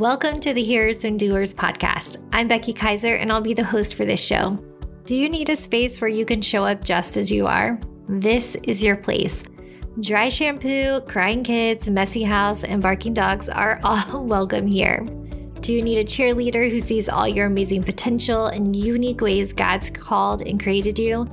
[0.00, 2.26] Welcome to the Hearers and Doers podcast.
[2.32, 4.58] I'm Becky Kiser, and I'll be the host for this show.
[5.04, 7.78] Do you need a space where you can show up just as you are?
[8.08, 9.44] This is your place.
[10.00, 15.00] Dry shampoo, crying kids, messy house, and barking dogs are all welcome here.
[15.60, 19.90] Do you need a cheerleader who sees all your amazing potential and unique ways God's
[19.90, 21.26] called and created you?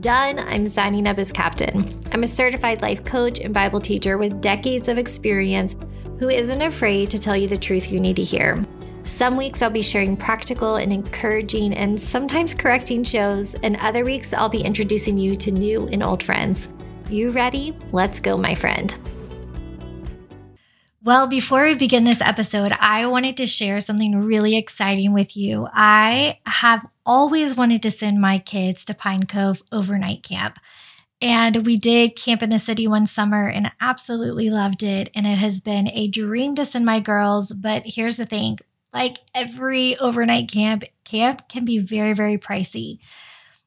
[0.00, 2.00] Done, I'm signing up as captain.
[2.10, 5.76] I'm a certified life coach and Bible teacher with decades of experience
[6.18, 8.64] who isn't afraid to tell you the truth you need to hear.
[9.04, 14.32] Some weeks I'll be sharing practical and encouraging and sometimes correcting shows, and other weeks
[14.32, 16.72] I'll be introducing you to new and old friends.
[17.10, 17.76] You ready?
[17.92, 18.96] Let's go, my friend.
[21.02, 25.68] Well, before we begin this episode, I wanted to share something really exciting with you.
[25.74, 30.58] I have always wanted to send my kids to Pine Cove overnight camp.
[31.20, 35.10] And we did camp in the city one summer and absolutely loved it.
[35.14, 37.52] And it has been a dream to send my girls.
[37.52, 38.58] But here's the thing
[38.92, 42.98] like every overnight camp, camp can be very, very pricey.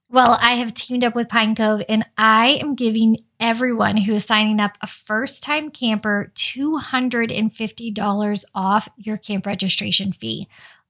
[0.09, 4.23] Well, I have teamed up with Pine Cove and I am giving everyone who is
[4.23, 10.47] signing up a first time camper $250 off your camp registration fee.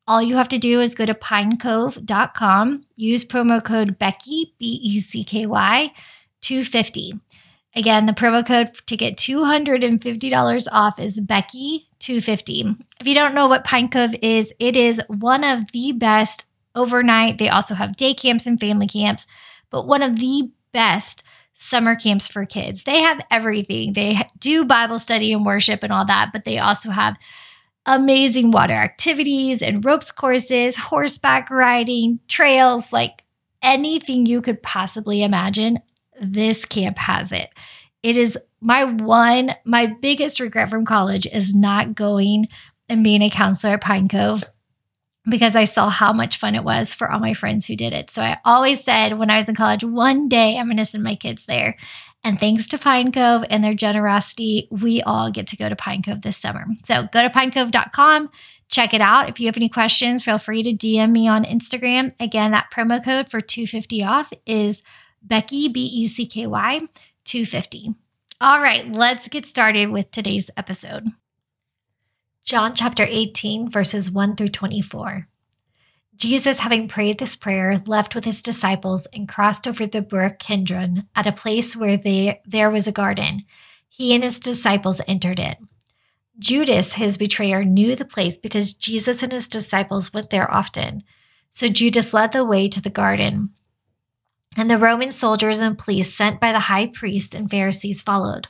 [0.07, 4.99] All you have to do is go to pinecove.com, use promo code Becky, B E
[4.99, 5.91] C K Y,
[6.41, 7.19] 250.
[7.75, 12.81] Again, the promo code to get $250 off is Becky250.
[12.99, 17.37] If you don't know what Pine Cove is, it is one of the best overnight.
[17.37, 19.27] They also have day camps and family camps,
[19.69, 22.83] but one of the best summer camps for kids.
[22.83, 23.93] They have everything.
[23.93, 27.17] They do Bible study and worship and all that, but they also have
[27.85, 33.23] amazing water activities and ropes courses, horseback riding, trails, like
[33.61, 35.79] anything you could possibly imagine.
[36.21, 37.49] This camp has it.
[38.03, 42.47] It is my one, my biggest regret from college is not going
[42.89, 44.43] and being a counselor at Pine Cove
[45.29, 48.09] because I saw how much fun it was for all my friends who did it.
[48.09, 51.03] So I always said when I was in college, one day I'm going to send
[51.03, 51.75] my kids there.
[52.23, 56.01] And thanks to Pine Cove and their generosity, we all get to go to Pine
[56.01, 56.65] Cove this summer.
[56.85, 58.29] So go to pinecove.com,
[58.69, 59.29] check it out.
[59.29, 62.11] If you have any questions, feel free to DM me on Instagram.
[62.19, 64.81] Again, that promo code for 250 off is
[65.21, 66.81] Becky, B E C K Y,
[67.25, 67.95] 250.
[68.39, 71.07] All right, let's get started with today's episode.
[72.45, 75.27] John chapter 18, verses 1 through 24.
[76.15, 81.07] Jesus, having prayed this prayer, left with his disciples and crossed over the brook Kidron
[81.15, 83.43] at a place where they, there was a garden.
[83.87, 85.57] He and his disciples entered it.
[86.39, 91.03] Judas, his betrayer, knew the place because Jesus and his disciples went there often.
[91.49, 93.49] So Judas led the way to the garden.
[94.57, 98.47] And the Roman soldiers and police sent by the high priests and Pharisees followed.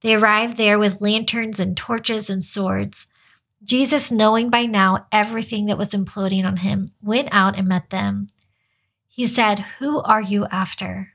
[0.00, 3.06] They arrived there with lanterns and torches and swords.
[3.62, 8.28] Jesus, knowing by now everything that was imploding on him, went out and met them.
[9.06, 11.12] He said, Who are you after?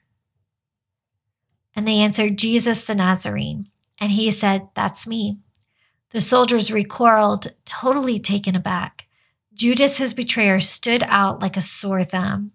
[1.75, 3.67] And they answered, Jesus the Nazarene.
[3.99, 5.39] And he said, That's me.
[6.11, 9.07] The soldiers recoiled, totally taken aback.
[9.53, 12.51] Judas, his betrayer, stood out like a sore thumb.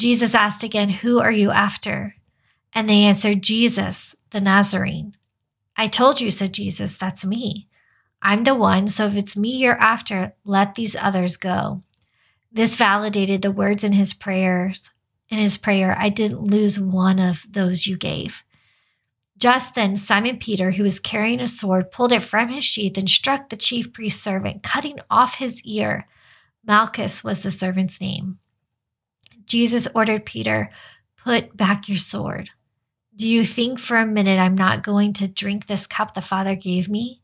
[0.00, 2.14] Jesus asked again, Who are you after?
[2.72, 5.14] And they answered, Jesus the Nazarene.
[5.76, 7.68] I told you, said Jesus, that's me.
[8.22, 11.82] I'm the one, so if it's me you're after, let these others go.
[12.50, 14.90] This validated the words in his prayers.
[15.28, 18.42] In his prayer, I didn't lose one of those you gave.
[19.36, 23.08] Just then, Simon Peter, who was carrying a sword, pulled it from his sheath and
[23.08, 26.08] struck the chief priest's servant, cutting off his ear.
[26.64, 28.38] Malchus was the servant's name.
[29.50, 30.70] Jesus ordered Peter,
[31.16, 32.50] Put back your sword.
[33.16, 36.54] Do you think for a minute I'm not going to drink this cup the Father
[36.54, 37.20] gave me?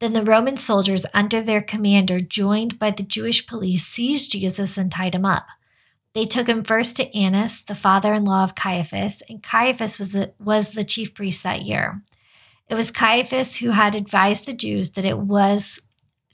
[0.00, 4.90] Then the Roman soldiers, under their commander, joined by the Jewish police, seized Jesus and
[4.90, 5.46] tied him up.
[6.14, 10.10] They took him first to Annas, the father in law of Caiaphas, and Caiaphas was
[10.10, 12.02] the, was the chief priest that year.
[12.68, 15.80] It was Caiaphas who had advised the Jews that it was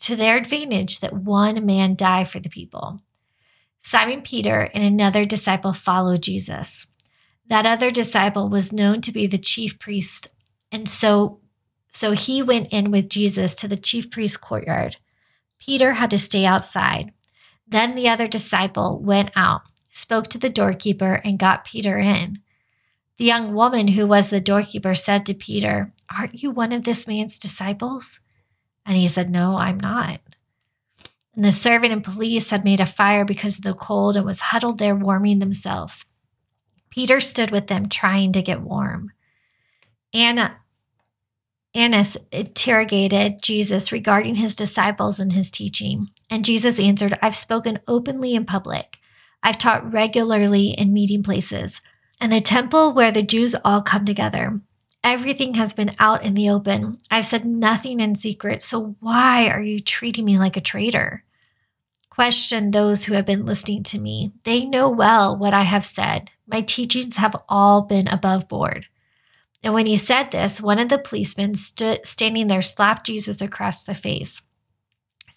[0.00, 3.02] to their advantage that one man die for the people.
[3.82, 6.86] Simon Peter and another disciple followed Jesus.
[7.46, 10.28] That other disciple was known to be the chief priest,
[10.70, 11.40] and so
[11.88, 14.96] so he went in with Jesus to the chief priest's courtyard.
[15.58, 17.12] Peter had to stay outside.
[17.66, 22.38] Then the other disciple went out, spoke to the doorkeeper, and got Peter in.
[23.18, 27.06] The young woman who was the doorkeeper said to Peter, Aren't you one of this
[27.06, 28.20] man's disciples?
[28.86, 30.20] And he said, No, I'm not.
[31.34, 34.40] And the servant and police had made a fire because of the cold and was
[34.40, 36.04] huddled there warming themselves.
[36.90, 39.12] Peter stood with them, trying to get warm.
[40.12, 40.58] Anna,
[41.74, 46.08] Annas interrogated Jesus regarding his disciples and his teaching.
[46.28, 48.98] And Jesus answered, I've spoken openly in public.
[49.42, 51.80] I've taught regularly in meeting places
[52.22, 54.60] and the temple where the Jews all come together.
[55.04, 56.98] Everything has been out in the open.
[57.10, 58.62] I've said nothing in secret.
[58.62, 61.24] So why are you treating me like a traitor?
[62.08, 64.32] Question those who have been listening to me.
[64.44, 66.30] They know well what I have said.
[66.46, 68.86] My teachings have all been above board.
[69.62, 73.84] And when he said this, one of the policemen stood standing there slapped Jesus across
[73.84, 74.42] the face,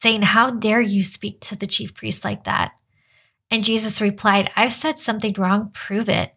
[0.01, 2.73] saying, How dare you speak to the chief priest like that?
[3.51, 6.33] And Jesus replied, I've said something wrong, prove it.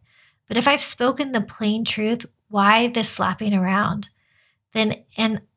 [0.46, 4.08] But if I've spoken the plain truth, why this slapping around?
[4.74, 5.04] Then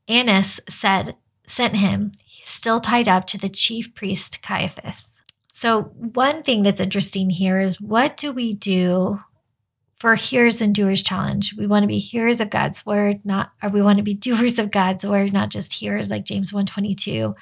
[0.08, 1.16] Annas said,
[1.46, 2.12] sent him,
[2.42, 5.22] still tied up to the chief priest Caiaphas.
[5.54, 9.20] So, one thing that's interesting here is what do we do
[10.02, 11.54] for hearers and doers challenge.
[11.56, 14.58] We want to be hearers of God's word, not or we want to be doers
[14.58, 17.36] of God's word, not just hearers like James 122.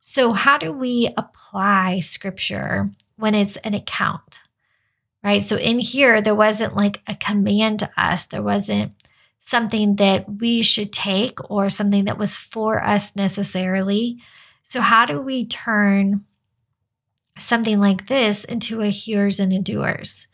[0.00, 4.40] So how do we apply scripture when it's an account?
[5.22, 5.42] Right?
[5.42, 8.26] So in here there wasn't like a command to us.
[8.26, 8.92] There wasn't
[9.40, 14.18] something that we should take or something that was for us necessarily.
[14.64, 16.24] So how do we turn
[17.38, 20.26] something like this into a hearers and a doers?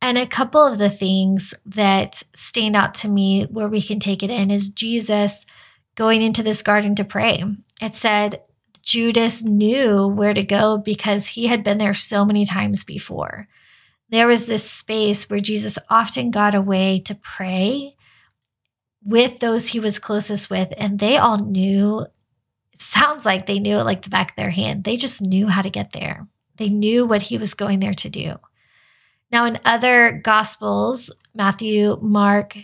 [0.00, 4.22] And a couple of the things that stand out to me where we can take
[4.22, 5.44] it in is Jesus
[5.94, 7.42] going into this garden to pray.
[7.80, 8.42] It said
[8.82, 13.48] Judas knew where to go because he had been there so many times before.
[14.10, 17.96] There was this space where Jesus often got away to pray
[19.04, 22.06] with those he was closest with, and they all knew.
[22.72, 24.84] It sounds like they knew it like the back of their hand.
[24.84, 26.26] They just knew how to get there.
[26.56, 28.36] They knew what he was going there to do.
[29.30, 32.56] Now, in other gospels, Matthew, Mark,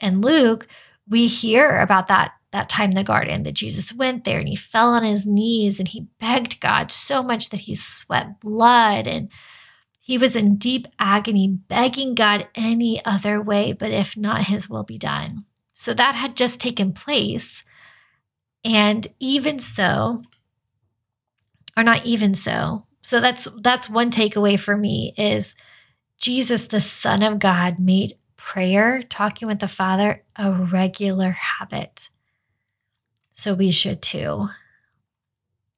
[0.00, 0.68] and Luke,
[1.08, 4.56] we hear about that that time in the garden that Jesus went there and he
[4.56, 9.30] fell on his knees and he begged God so much that he sweat blood and
[10.04, 14.82] he was in deep agony, begging God any other way, but if not, his will
[14.82, 15.44] be done.
[15.74, 17.62] So that had just taken place.
[18.64, 20.24] And even so,
[21.76, 22.84] or not even so.
[23.02, 25.54] So that's that's one takeaway for me is
[26.18, 32.08] Jesus, the Son of God, made prayer, talking with the Father, a regular habit.
[33.32, 34.48] So we should too.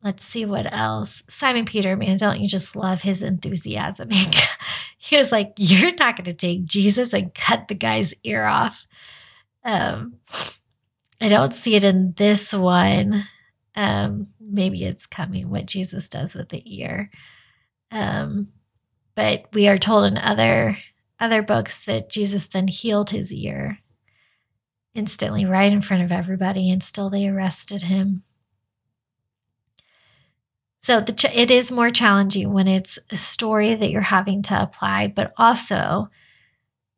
[0.05, 1.23] Let's see what else.
[1.31, 4.11] Simon Peter, man, don't you just love his enthusiasm?
[4.99, 8.87] he was like, You're not going to take Jesus and cut the guy's ear off.
[9.65, 10.17] Um,
[11.23, 13.25] I don't see it in this one.
[13.75, 17.11] Um, maybe it's coming what Jesus does with the ear.
[17.91, 18.49] Um,
[19.15, 20.77] but we are told in other
[21.19, 23.79] other books that Jesus then healed his ear
[24.95, 28.23] instantly right in front of everybody and still they arrested him.
[30.85, 35.07] So ch- it is more challenging when it's a story that you're having to apply,
[35.07, 36.11] but also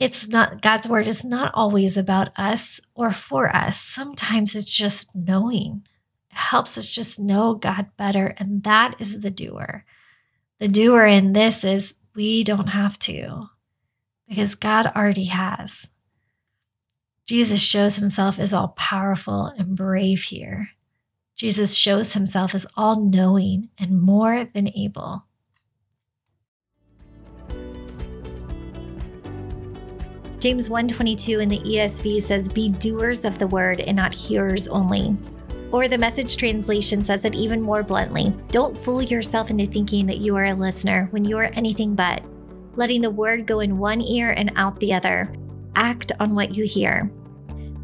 [0.01, 3.81] it's not God's word is not always about us or for us.
[3.81, 5.87] Sometimes it's just knowing.
[6.33, 9.85] It helps us just know God better and that is the doer.
[10.59, 13.51] The doer in this is we don't have to
[14.29, 15.89] because God already has.
[17.25, 20.71] Jesus shows himself as all powerful and brave here.
[21.37, 25.23] Jesus shows himself as all knowing and more than able.
[30.39, 35.15] James 122 in the ESV says be doers of the word and not hearers only.
[35.73, 40.19] Or the message translation says it even more bluntly Don't fool yourself into thinking that
[40.19, 42.23] you are a listener when you are anything but,
[42.77, 45.35] letting the word go in one ear and out the other.
[45.75, 47.11] Act on what you hear.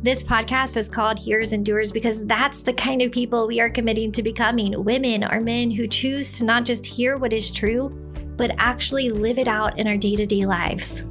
[0.02, 3.70] This podcast is called Hearers and Doers because that's the kind of people we are
[3.70, 7.88] committing to becoming women or men who choose to not just hear what is true,
[8.36, 11.04] but actually live it out in our day to day lives.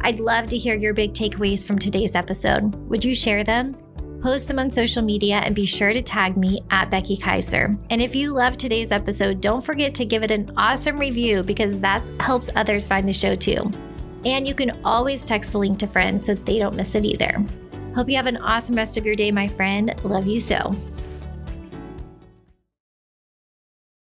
[0.00, 2.74] I'd love to hear your big takeaways from today's episode.
[2.90, 3.74] Would you share them?
[4.20, 7.78] post them on social media, and be sure to tag me at Becky Kiser.
[7.90, 11.78] And if you love today's episode, don't forget to give it an awesome review because
[11.80, 13.70] that helps others find the show too.
[14.24, 17.44] And you can always text the link to friends so they don't miss it either.
[17.94, 19.94] Hope you have an awesome rest of your day, my friend.
[20.02, 20.74] Love you so.